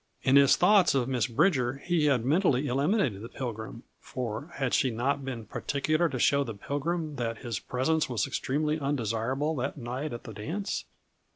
[0.23, 4.89] In his thoughts of Miss Bridger he had mentally eliminated the Pilgrim; for had she
[4.89, 10.11] not been particular to show the Pilgrim that his presence was extremely undesirable, that night
[10.11, 10.85] at the dance?